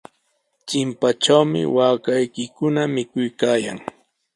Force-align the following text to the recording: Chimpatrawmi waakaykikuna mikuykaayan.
Chimpatrawmi 0.67 1.61
waakaykikuna 1.75 2.81
mikuykaayan. 2.93 3.77